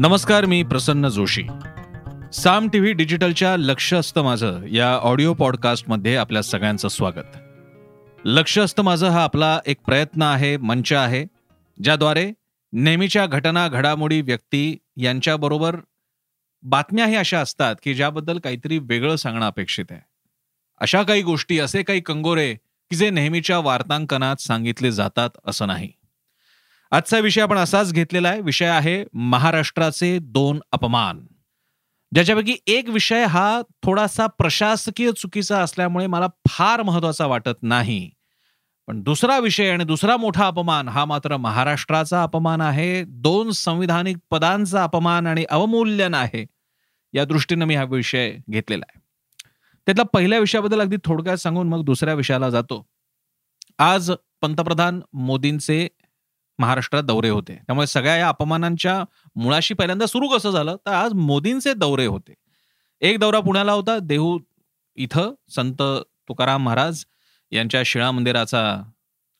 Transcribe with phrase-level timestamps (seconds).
[0.00, 1.42] नमस्कार मी प्रसन्न जोशी.
[2.32, 7.36] साम टीव्ही डिजिटलच्या लक्ष असतं माझं या ऑडिओ पॉडकास्टमध्ये आपल्या सगळ्यांचं स्वागत.
[8.24, 11.24] लक्ष असतं माझं हा आपला एक प्रयत्न आहे मंच आहे
[11.82, 12.32] ज्याद्वारे
[12.72, 15.76] नेहमीच्या घटना घडामोडी व्यक्ती यांच्याबरोबर
[16.62, 20.00] बातम्याही अशा असतात की ज्याबद्दल काहीतरी वेगळं सांगणं अपेक्षित आहे.
[20.80, 22.54] अशा काही गोष्टी असे काही कंगोरे
[22.90, 25.88] की जे नेहमीच्या वार्तांकनात सांगितले जातात असं नाही.
[26.92, 28.40] आजचा विषय आपण असाच घेतलेला आहे.
[28.40, 31.26] विषय आहे महाराष्ट्राचे दोन अपमान.
[32.14, 38.10] ज्याच्यापैकी एक विषय हा थोडासा प्रशासकीय चुकीचा असल्यामुळे मला फार महत्त्वाचा वाटत नाही.
[38.86, 43.04] पण दुसरा विषय आणि दुसरा मोठा अपमान हा मात्र महाराष्ट्राचा अपमान आहे.
[43.04, 46.46] दोन संविधानिक पदांचा अपमान आणि अवमूल्यन आहे
[47.12, 49.00] या दृष्टीनं मी हा विषय घेतलेला आहे.
[49.86, 52.86] त्यातला पहिल्या विषयाबद्दल अगदी थोडक्यात सांगून मग दुसऱ्या विषयाला जातो.
[53.78, 55.88] आज पंतप्रधान मोदींचे
[56.60, 57.54] महाराष्ट्रात दौरे होते.
[57.54, 59.04] त्यामुळे सगळ्या या अपमानांच्या
[59.36, 60.76] मुळाशी पहिल्यांदा सुरू कसं झालं?
[60.76, 62.34] तर आज मोदींचे दौरे होते.
[63.00, 64.38] एक दौरा पुण्याला होता देहू
[64.96, 65.82] इथं संत
[66.28, 67.04] तुकाराम महाराज
[67.50, 68.82] यांच्या शिळा मंदिराचा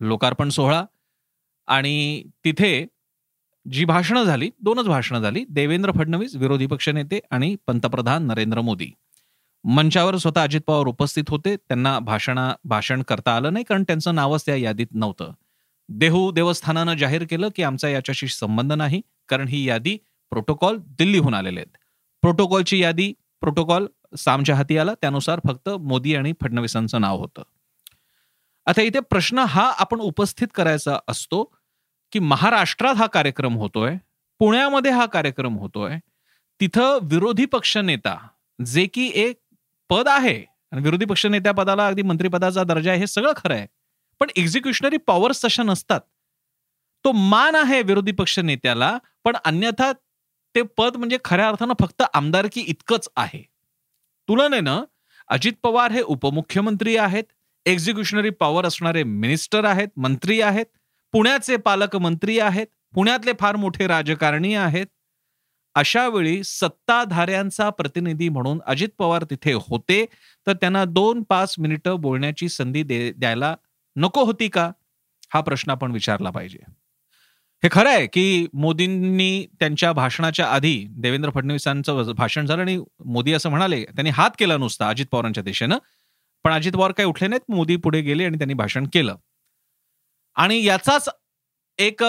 [0.00, 0.84] लोकार्पण सोहळा.
[1.66, 2.86] आणि तिथे
[3.72, 8.88] जी भाषणं झाली दोनच भाषणं झाली देवेंद्र फडणवीस विरोधी पक्षनेते आणि पंतप्रधान नरेंद्र मोदी.
[9.64, 11.56] मंचावर स्वतः अजित पवार उपस्थित होते.
[11.56, 15.32] त्यांना भाषणा भाषण करता आलं नाही कारण त्यांचं नावच त्या यादीत नव्हतं.
[15.90, 19.96] देहू देवस्थानानं जाहीर केलं की आमचा याच्याशी संबंध नाही कारण ही यादी
[20.32, 21.76] प्रोटोकॉल दिल्लीहून आलेले आहेत.
[22.22, 23.86] प्रोटोकॉलची यादी प्रोटोकॉल
[24.18, 27.42] सामच्या हाती आला त्यानुसार फक्त मोदी आणि फडणवीसांचं नाव होतं.
[28.66, 31.42] आता इथे प्रश्न हा आपण उपस्थित करायचा असतो
[32.12, 33.96] की महाराष्ट्रात हा कार्यक्रम होतोय
[34.38, 35.98] पुण्यामध्ये हा कार्यक्रम होतोय
[36.60, 38.16] तिथं विरोधी पक्ष नेता
[38.66, 39.38] जे की एक
[39.90, 43.66] पद आहे आणि विरोधी पक्ष नेत्या पदाला अगदी मंत्रिपदाचा दर्जा आहे हे सगळं खरं आहे.
[44.20, 46.00] पण एक्झिक्युशनरी पॉवर्स तशा नसतात.
[47.04, 49.92] तो मान आहे विरोधी पक्ष नेत्याला पण अन्यथा
[50.54, 53.42] ते पद म्हणजे खऱ्या अर्थानं फक्त आमदारकी इतकंच आहे.
[54.28, 54.82] तुलनेनं
[55.28, 57.24] अजित पवार हे उपमुख्यमंत्री आहेत
[57.66, 60.66] एक्झिक्युशनरी पॉवर असणारे मिनिस्टर आहेत मंत्री आहेत
[61.14, 64.86] पुण्याचे पालकमंत्री आहेत पुण्यातले फार मोठे राजकारणी आहेत.
[65.76, 70.04] अशा वेळी सत्ताधाऱ्यांचा प्रतिनिधी म्हणून अजित पवार तिथे होते
[70.46, 73.54] तर त्यांना दोन पाच मिनिटं बोलण्याची संधी द्यायला
[73.96, 74.70] नको होती का?
[75.34, 76.58] हा प्रश्न आपण विचारला पाहिजे.
[77.62, 83.50] हे खरं आहे की मोदींनी त्यांच्या भाषणाच्या आधी देवेंद्र फडणवीसांचं भाषण झालं आणि मोदी असं
[83.50, 85.78] म्हणाले त्यांनी हात केला नुसता अजित पवारांच्या दिशेनं.
[86.44, 89.16] पण अजित पवार काही उठले नाहीत मोदी पुढे गेले आणि त्यांनी भाषण केलं.
[90.34, 91.08] आणि याचाच
[91.78, 92.02] एक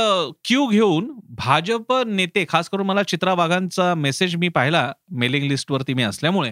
[0.46, 6.03] क्यू घेऊन भाजप नेते खास करून मला चित्रा वाघांचा मेसेज मी पाहिला मेलिंग लिस्टवरती मी
[6.03, 6.52] असल्यामुळे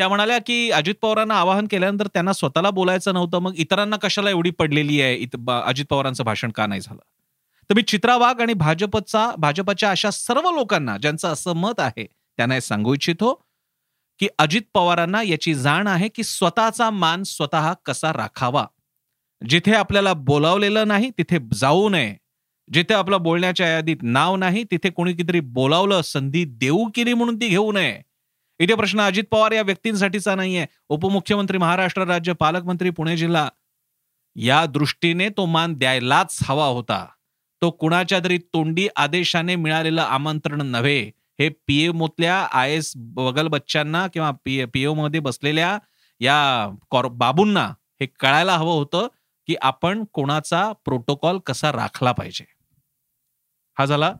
[0.00, 4.50] त्या म्हणाल्या की अजित पवारांना आवाहन केल्यानंतर त्यांना स्वतःला बोलायचं नव्हतं मग इतरांना कशाला एवढी
[4.50, 5.24] पडलेली आहे?
[5.66, 7.00] अजित पवारांचं भाषण का नाही झालं?
[7.70, 12.06] तर मी चित्रा वाघ आणि भाजपचा भाजपच्या अशा सर्व लोकांना ज्यांचं असं मत आहे
[12.36, 13.32] त्यांना हे सांगू इच्छितो
[14.18, 18.66] की अजित पवारांना याची जाण आहे की स्वतःचा मान स्वतः कसा राखावा.
[19.48, 22.14] जिथे आपल्याला बोलावलेलं नाही तिथे जाऊ नये.
[22.72, 27.48] जिथे आपलं बोलण्याच्या यादीत नाव नाही तिथे कोणी कितीतरी बोलावलं संधी देऊ केली म्हणून ती
[27.48, 28.00] घेऊ नये.
[28.60, 30.66] इथे प्रश्न अजित पवार या व्यक्तींसाठीचा नाहीये.
[30.88, 33.48] उपमुख्यमंत्री महाराष्ट्र राज्य पालकमंत्री पुणे जिल्हा.
[34.36, 37.06] या दृष्टीने तो मान द्यायलाच हवा होता.
[37.62, 41.00] तो कुणाच्या तरी तोंडी आदेशाने मिळालेलं आमंत्रण नव्हे.
[41.40, 45.78] हे पीएमओतल्या आय एस बगल बच्चांना किंवा पीएममध्ये बसलेल्या
[46.20, 46.68] या
[47.12, 47.66] बाबूंना
[48.00, 49.06] हे कळायला हवं होतं
[49.46, 52.44] की आपण कोणाचा प्रोटोकॉल कसा राखला पाहिजे.
[53.78, 54.12] हा झाला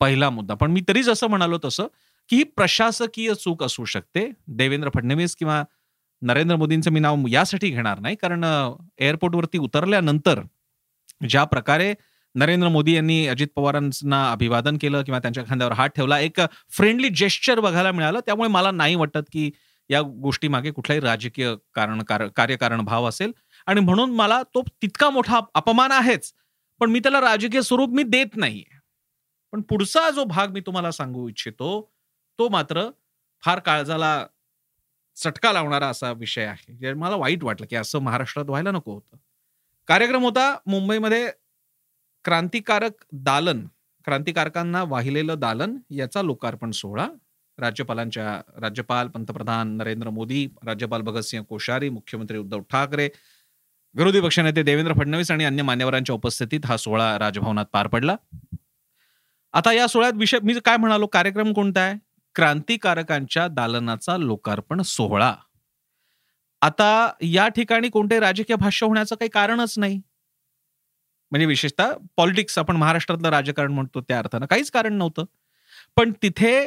[0.00, 0.54] पहिला मुद्दा.
[0.54, 1.86] पण मी तरीच असं म्हणालो तसं
[2.32, 4.30] ही प्रशासकीय चूक असू शकते.
[4.48, 5.62] देवेंद्र फडणवीस किंवा
[6.22, 8.16] नरेंद्र मोदींचं मी नाव यासाठी घेणार नाही.
[8.16, 8.44] कारण
[8.98, 10.40] एअरपोर्टवरती उतरल्यानंतर
[11.28, 11.92] ज्या प्रकारे
[12.34, 16.40] नरेंद्र मोदी यांनी अजित पवारांना अभिवादन केलं किंवा त्यांच्या खांद्यावर हात ठेवला एक
[16.70, 18.20] फ्रेंडली जेस्चर बघायला मिळालं.
[18.26, 19.50] त्यामुळे मला नाही वाटत की
[19.90, 22.02] या गोष्टी मागे कुठलाही राजकीय कारण
[22.36, 23.32] कार्यकारण भाव असेल.
[23.66, 26.32] आणि म्हणून मला तो तितका मोठा अपमान आहेच.
[26.80, 28.78] पण मी त्याला राजकीय स्वरूप मी देत नाहीये
[29.52, 31.70] पण पुढचा जो भाग मी तुम्हाला सांगू इच्छितो
[32.40, 32.88] तो मात्र
[33.44, 34.26] फार काळजाला
[35.16, 36.92] चटका लावणारा असा विषय आहे.
[36.92, 39.16] मला वाईट वाटलं की असं महाराष्ट्रात व्हायला नको होतं.
[39.88, 41.30] कार्यक्रम होता मुंबईमध्ये
[42.24, 43.66] क्रांतिकारक दालन
[44.04, 47.08] क्रांतिकारकांना वाहिलेलं दालन याचा लोकार्पण सोहळा.
[47.58, 53.08] राज्यपालांच्या राज्यपाल पंतप्रधान नरेंद्र मोदी राज्यपाल भगतसिंह कोश्यारी मुख्यमंत्री उद्धव ठाकरे
[53.94, 58.16] विरोधी पक्षनेते देवेंद्र फडणवीस आणि अन्य मान्यवरांच्या उपस्थितीत हा सोहळा राजभवनात पार पडला.
[59.52, 61.06] आता या सोहळ्यात विषय मी काय म्हणालो?
[61.06, 62.09] कार्यक्रम कोणता आहे?
[62.36, 65.34] क्रांतिकारकांच्या दालनाचा लोकार्पण सोहळा.
[66.62, 70.00] आता या ठिकाणी कोणते राजकीय भाष्य होण्याचं काही कारणच नाही.
[71.32, 75.24] म्हणजे विशेषतः पॉलिटिक्स आपण महाराष्ट्रातलं राजकारण म्हणतो त्या अर्थानं काहीच कारण नव्हतं.
[75.96, 76.66] पण तिथे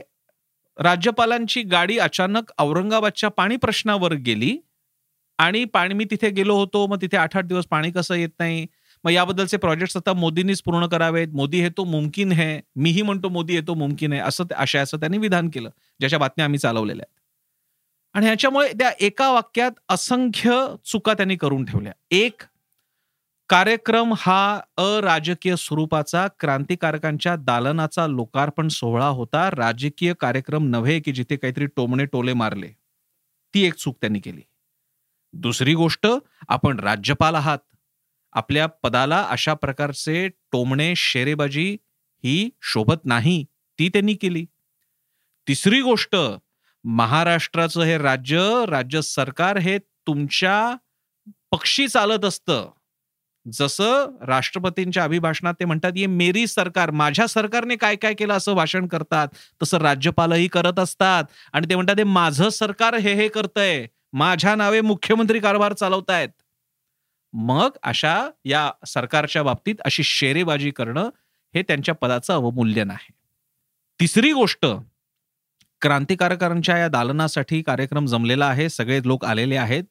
[0.79, 4.57] राज्यपालांची गाडी अचानक औरंगाबादच्या पाणी प्रश्नावर गेली
[5.39, 8.65] आणि पाणी मी तिथे गेलो होतो मग तिथे आठ आठ दिवस पाणी कसं येत नाही?
[9.03, 11.27] मग याबद्दलचे प्रोजेक्ट आता मोदींनीच पूर्ण करावेत.
[11.33, 14.99] मोदी हे तो मुमकिन आहे मीही म्हणतो मोदी हे तो मुमकिन आहे असं अशा असं
[14.99, 15.69] त्यांनी विधान केलं
[15.99, 17.19] ज्याच्या बातम्या आम्ही चालवलेल्या आहेत.
[18.13, 21.93] आणि ह्याच्यामुळे त्या एका वाक्यात असंख्य चुका त्यांनी करून ठेवल्या.
[22.11, 22.41] एक
[23.49, 29.49] कार्यक्रम हा अराजकीय स्वरूपाचा क्रांतिकारकांच्या दालनाचा लोकार्पण सोहळा होता.
[29.51, 32.67] राजकीय कार्यक्रम नव्हे की जिथे काहीतरी टोमणे टोले मारले.
[33.53, 34.41] ती एक चूक त्यांनी केली.
[35.33, 36.07] दुसरी गोष्ट
[36.47, 37.57] आपण राज्यपाल आहात.
[38.35, 41.77] आपल्या पदाला अशा प्रकारचे टोमणे शेरेबाजी
[42.23, 43.43] ही शोभत नाही
[43.79, 44.45] ती त्यांनी केली.
[45.47, 46.15] तिसरी गोष्ट
[46.83, 50.75] महाराष्ट्राचं हे राज्य राज्य सरकार हे तुमच्या
[51.51, 52.69] पक्षी चालत असतं.
[53.45, 58.87] जसं राष्ट्रपतींच्या अभिभाषणात ते म्हणतात ये मेरी सरकार माझ्या सरकारने काय काय केलं असं भाषण
[58.87, 59.27] करतात
[59.63, 61.23] तसं राज्यपालही करत असतात.
[61.53, 63.87] आणि ते म्हणतात हे माझं सरकार हे हे करतंय.
[64.13, 66.29] माझ्या नावे मुख्यमंत्री कारभार चालवतायत.
[67.33, 71.09] मग अशा या सरकारच्या बाबतीत अशी शेरेबाजी करणं
[71.55, 73.11] हे त्यांच्या पदाचं अवमूल्यन आहे
[73.99, 74.65] तिसरी गोष्ट
[75.81, 79.83] क्रांतिकारकांच्या या दालनासाठी कार्यक्रम जमलेला आहे सगळे लोक आलेले आहेत.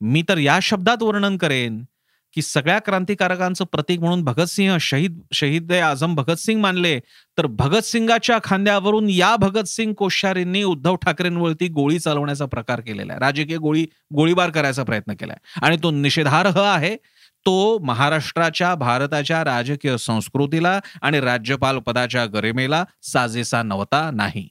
[0.00, 1.84] मी तर या शब्दात वर्णन करेन
[2.32, 6.98] की सगळ्या क्रांतिकारकांचं प्रतीक म्हणून भगतसिंह शहीद शहीद आझम भगतसिंग मानले.
[7.38, 13.20] तर भगतसिंगाच्या खांद्यावरून या भगतसिंग कोश्यारींनी उद्धव ठाकरेंवरती गोळी चालवण्याचा प्रकार केलेला आहे.
[13.20, 16.96] राजकीय गोळी गोळीबार करायचा प्रयत्न केलाय आणि तो निषेधार्ह आहे.
[17.46, 24.48] तो महाराष्ट्राच्या भारताच्या राजकीय संस्कृतीला आणि राज्यपाल पदाच्या गरिमेला साजेसा नव्हता नाही.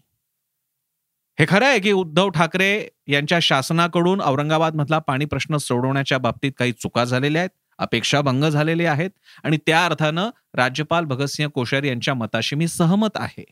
[1.40, 6.72] हे खरं आहे की उद्धव ठाकरे यांच्या शासनाकडून औरंगाबाद मधला पाणी प्रश्न सोडवण्याच्या बाबतीत काही
[6.72, 7.50] चुका झालेल्या आहेत.
[7.80, 9.10] अपेक्षा भंग झालेले आहेत
[9.44, 13.44] आणि त्या अर्थानं राज्यपाल भगतसिंह कोश्यारी यांच्या मताशी मी सहमत आहे.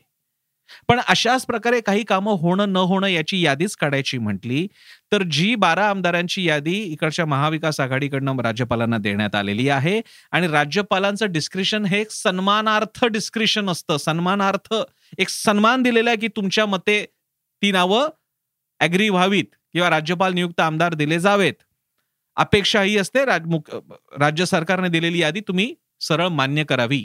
[0.88, 4.66] पण अशाच प्रकारे काही कामं होणं न होणं याची यादीच काढायची म्हटली
[5.12, 10.00] तर जी बारा आमदारांची यादी इकडच्या महाविकास आघाडीकडनं राज्यपालांना देण्यात आलेली आहे
[10.30, 13.96] आणि राज्यपालांचं डिस्क्रिशन हे एक सन्मानार्थ डिस्क्रिप्शन असतं.
[13.96, 14.74] सन्मानार्थ
[15.18, 17.04] एक सन्मान दिलेला आहे की तुमच्या मते
[17.62, 18.08] ती नावं
[18.80, 21.54] ऍग्री व्हावीत किंवा राज्यपाल नियुक्त आमदार दिले जावेत.
[22.38, 27.04] अपेक्षा ही असते राज्य सरकारने दिलेली यादी तुम्ही सरळ मान्य करावी.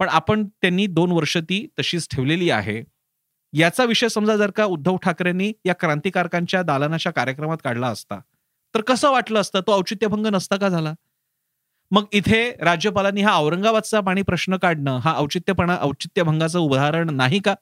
[0.00, 2.82] पण आपण त्यांनी दोन वर्ष ती तशीच ठेवलेली आहे.
[3.52, 8.18] याचा विषय समजा जर का उद्धव ठाकरेंनी या क्रांतिकारकांच्या दालनाच्या कार्यक्रमात काढला असता
[8.74, 9.60] तर कसं वाटलं असतं?
[9.60, 10.92] तो औचित्यभंग नसता का झाला?
[11.90, 17.54] मग इथे राज्यपालांनी हा औरंगाबादचा पाणी प्रश्न काढणं हा औचित्यपणा औचित्यभंगाचं उदाहरण नाही का?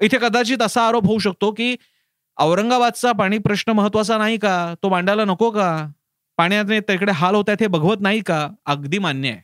[0.00, 1.74] इथे कदाचित असा आरोप होऊ शकतो की
[2.38, 4.74] औरंगाबादचा पाणी प्रश्न महत्त्वाचा नाही का?
[4.82, 5.90] तो मांडायला नको का?
[6.36, 8.48] पाण्याने तिकडे हाल होत आहेत हे बघवत नाही का?
[8.66, 9.40] अगदी मान्य आहे.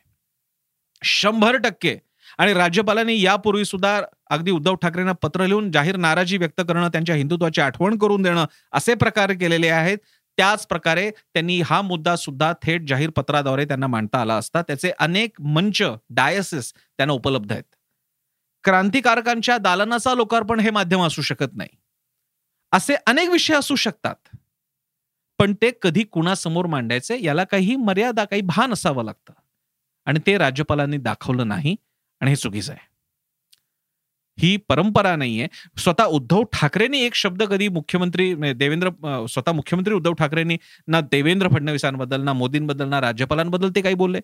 [1.03, 1.97] शंभर टक्के.
[2.37, 7.61] आणि राज्यपालांनी यापूर्वी सुद्धा अगदी उद्धव ठाकरेंना पत्र लिहून जाहीर नाराजी व्यक्त करणं त्यांच्या हिंदुत्वाची
[7.61, 9.97] आठवण करून देणं असे प्रकार केलेले आहेत.
[10.37, 14.61] त्याच प्रकारे त्यांनी हा मुद्दा सुद्धा थेट जाहीर पत्राद्वारे त्यांना मांडता आला असता.
[14.61, 17.63] त्याचे अनेक मंच डायसिस त्यांना उपलब्ध आहेत.
[18.63, 21.69] क्रांतिकारकांच्या दालनाचा लोकार्पण हे माध्यम असू शकत नाही.
[22.75, 24.15] असे अनेक विषय असू शकतात.
[25.39, 29.33] पण ते कधी कुणासमोर मांडायचे याला काही मर्यादा काही भान असावं लागतं.
[30.05, 31.75] आणि ते राज्यपालांनी दाखवलं नाही
[32.21, 32.93] आणि हे चुकीचं आहे.
[34.37, 35.47] ही परंपरा नाहीये.
[35.77, 38.89] स्वतः उद्धव ठाकरेंनी एक शब्द कधी मुख्यमंत्री म्हणजे देवेंद्र
[39.29, 40.57] स्वतः मुख्यमंत्री उद्धव ठाकरेंनी
[40.87, 44.19] ना देवेंद्र फडणवीसांबद्दल ना मोदींबद्दल ना राज्यपालांबद्दल ते काही बोलले?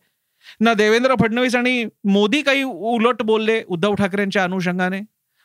[0.59, 5.01] ना देवेंद्र फडणवीस आणि मोदी काही उलट बोलले उद्धव ठाकरेंच्या अनुषंगाने?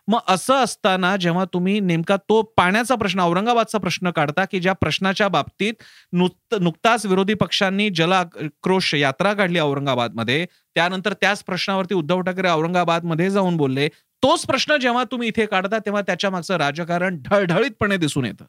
[0.08, 5.28] मग असं असताना जेव्हा तुम्ही नेमका तो पाण्याचा प्रश्न औरंगाबादचा प्रश्न काढता की ज्या प्रश्नाच्या
[5.28, 5.82] बाबतीत
[6.12, 13.56] नुकताच विरोधी पक्षांनी जल आक्रोश यात्रा काढली औरंगाबादमध्ये त्यानंतर त्याच प्रश्नावरती उद्धव ठाकरे औरंगाबादमध्ये जाऊन
[13.56, 13.88] बोलले.
[14.22, 18.44] तोच प्रश्न जेव्हा तुम्ही इथे काढता तेव्हा त्याच्या मागचं राजकारण ढळढळीतपणे दिसून येतं.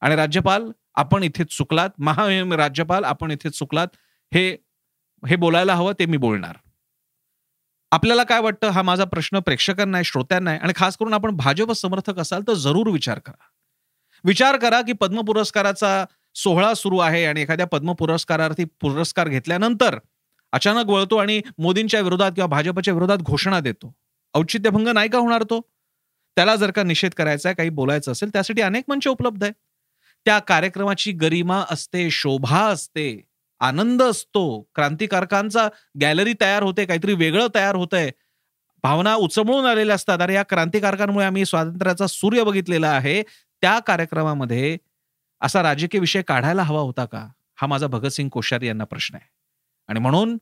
[0.00, 1.90] आणि राज्यपाल आपण इथे चुकलात.
[1.98, 2.26] महा
[2.56, 3.88] राज्यपाल आपण इथे चुकलात.
[4.34, 4.56] हे
[5.22, 6.56] हे बोलायला हवं ते मी बोलणार.
[7.92, 8.68] आपल्याला काय वाटतं?
[8.68, 12.54] हा माझा प्रश्न प्रेक्षकांना आहे श्रोत्यांना आहे आणि खास करून आपण भाजप समर्थक असाल तर
[12.54, 13.44] जरूर विचार करा.
[14.24, 19.98] विचार करा की पद्म पुरस्काराचा सोहळा सुरू आहे आणि एखाद्या पद्म पुरस्कारार्थी पुरस्कार घेतल्यानंतर
[20.52, 23.92] अचानक वळतो आणि मोदींच्या विरोधात किंवा भाजपच्या विरोधात घोषणा देतो.
[24.34, 25.60] औचित्यभंग नाही का होणार तो?
[26.36, 29.52] त्याला जर का निषेध करायचा आहे काही बोलायचं असेल त्यासाठी अनेक मंच उपलब्ध आहे
[30.26, 33.31] त्या कार्यक्रमाची गरिमा असते शोभा असते.
[33.62, 34.60] आनंद असतो.
[34.74, 35.68] क्रांतिकारकांचा
[36.00, 38.10] गॅलरी तयार होते काहीतरी वेगळं तयार होतंय.
[38.82, 40.18] भावना उचमळून आलेल्या असतात.
[40.20, 43.22] अरे या क्रांतिकारकांमुळे आम्ही स्वातंत्र्याचा सूर्य बघितलेला आहे.
[43.62, 44.78] त्या कार्यक्रमामध्ये
[45.40, 47.28] असा राजकीय विषय काढायला हवा होता का?
[47.54, 49.28] हा माझा भगतसिंग कोश्यारी यांना प्रश्न आहे.
[49.88, 50.38] आणि म्हणून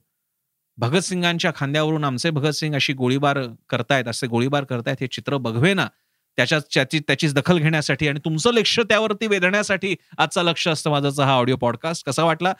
[0.78, 5.86] भगतसिंगांच्या खांद्यावरून आमचे भगतसिंग अशी गोळीबार करतायत असे गोळीबार करतायत हे चित्र बघवे ना
[6.40, 11.32] त्याच्या त्याची त्याचीच दखल घेण्यासाठी आणि तुमचं लक्ष त्यावरती वेधण्यासाठी आजचा लक्ष असतं माझाचा हा
[11.32, 12.52] ऑडिओ पॉडकास्ट कसा वाटला?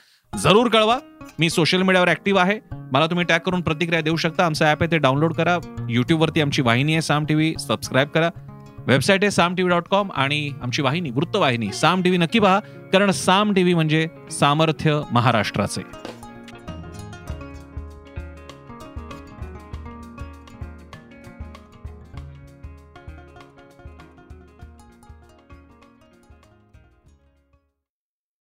[0.43, 0.99] जरूर कळवा.
[1.39, 2.61] मी सोशल मीडियावर ऍक्टिव्ह आहे.
[2.93, 4.47] मला तुम्ही टॅग करून प्रतिक्रिया देऊ शकता.
[4.47, 5.59] आमचं ॲप आहे ते डाउनलोड करा.
[5.91, 8.31] युट्यूबवरती आमची वाहिनी आहे साम टीव्ही सबस्क्राईब करा.
[8.79, 12.61] वेबसाईट आहे साम टीव्ही डॉट कॉम आणि आमची वाहिनी वृत्तवाहिनी साम टीव्ही नक्की पहा.
[12.93, 16.10] कारण साम टीव्ही म्हणजे सामर्थ्य महाराष्ट्राचे.